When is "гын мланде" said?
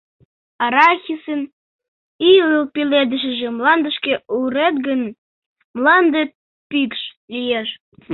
4.87-6.21